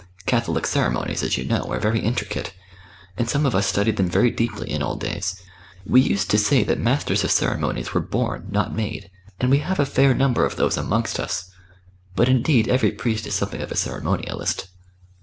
[0.25, 2.53] Catholic ceremonies, as you know, are very intricate,
[3.17, 5.39] and some of us studied them very deeply in old days.
[5.85, 9.79] We used to say that Masters of Ceremonies were born, not made, and we have
[9.79, 11.51] a fair number of those amongst us.
[12.15, 14.69] But indeed every priest is something of a ceremonialist."